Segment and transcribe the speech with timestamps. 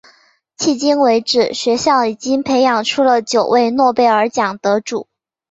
[0.57, 5.05] 迄今为止学校已经培养出了九位诺贝尔奖得主。